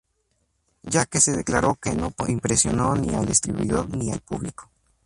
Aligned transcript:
Ya 0.81 1.05
que 1.05 1.21
se 1.21 1.31
declaró 1.37 1.75
que 1.75 1.93
""no 1.93 2.11
impresionó 2.27 2.95
ni 2.95 3.13
al 3.13 3.27
distribuidor 3.27 3.95
ni 3.95 4.11
al 4.11 4.19
público"". 4.21 4.67